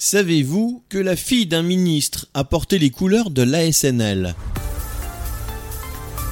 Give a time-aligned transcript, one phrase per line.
[0.00, 4.36] Savez-vous que la fille d'un ministre a porté les couleurs de l'ASNL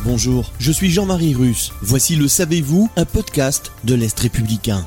[0.05, 1.73] Bonjour, je suis Jean-Marie Russe.
[1.83, 4.87] Voici le Savez-vous, un podcast de l'Est républicain.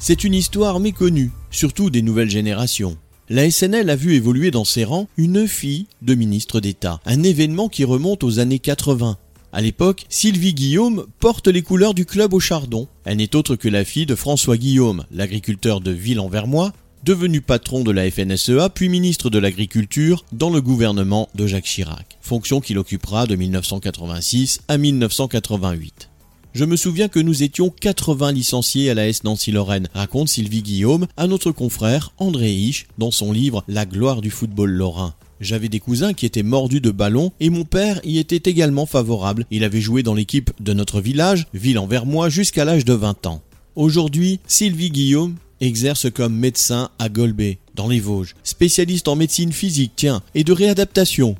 [0.00, 2.96] C'est une histoire méconnue, surtout des nouvelles générations.
[3.28, 7.68] La SNL a vu évoluer dans ses rangs une fille de ministre d'État, un événement
[7.68, 9.16] qui remonte aux années 80.
[9.52, 12.88] À l'époque, Sylvie Guillaume porte les couleurs du club au chardon.
[13.04, 16.72] Elle n'est autre que la fille de François Guillaume, l'agriculteur de Ville-en-Vermois,
[17.04, 22.18] devenu patron de la FNSEA puis ministre de l'Agriculture dans le gouvernement de Jacques Chirac,
[22.20, 26.10] fonction qu'il occupera de 1986 à 1988.
[26.52, 31.06] Je me souviens que nous étions 80 licenciés à la S Nancy-Lorraine, raconte Sylvie Guillaume
[31.16, 35.14] à notre confrère André Hiche dans son livre La gloire du football lorrain.
[35.40, 39.46] J'avais des cousins qui étaient mordus de ballon et mon père y était également favorable.
[39.50, 43.26] Il avait joué dans l'équipe de notre village, ville envers moi, jusqu'à l'âge de 20
[43.26, 43.40] ans.
[43.76, 49.92] Aujourd'hui, Sylvie Guillaume exerce comme médecin à Golbet, dans les Vosges, spécialiste en médecine physique,
[49.96, 51.36] tiens, et de réadaptation.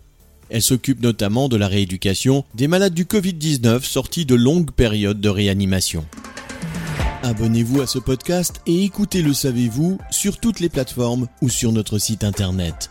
[0.48, 5.28] Elle s'occupe notamment de la rééducation des malades du Covid-19 sortis de longues périodes de
[5.28, 6.04] réanimation.
[7.22, 11.98] Abonnez-vous à ce podcast et écoutez Le Savez-vous sur toutes les plateformes ou sur notre
[11.98, 12.90] site internet.